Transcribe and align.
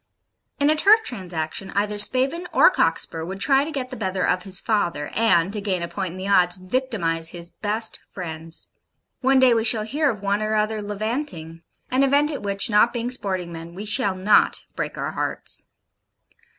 In 0.59 0.71
a 0.71 0.75
turf 0.75 1.03
transaction, 1.03 1.69
either 1.75 1.99
Spavin 1.99 2.47
or 2.51 2.71
Cockspur 2.71 3.23
would 3.23 3.39
try 3.39 3.63
to 3.63 3.69
get 3.71 3.91
the 3.91 3.95
better 3.95 4.25
of 4.27 4.45
his 4.45 4.59
father, 4.59 5.09
and, 5.13 5.53
to 5.53 5.61
gain 5.61 5.83
a 5.83 5.87
point 5.87 6.13
in 6.13 6.17
the 6.17 6.27
odds, 6.27 6.57
victimise 6.57 7.27
his 7.29 7.51
best 7.51 7.99
friends. 8.07 8.69
One 9.19 9.37
day 9.37 9.53
we 9.53 9.63
shall 9.63 9.83
hear 9.83 10.09
of 10.09 10.21
one 10.21 10.41
or 10.41 10.55
other 10.55 10.81
levanting; 10.81 11.61
an 11.91 12.01
event 12.03 12.31
at 12.31 12.41
which, 12.41 12.67
not 12.67 12.91
being 12.91 13.11
sporting 13.11 13.53
men, 13.53 13.75
we 13.75 13.85
shall 13.85 14.15
not 14.15 14.63
break 14.75 14.97
our 14.97 15.11
hearts. 15.11 15.65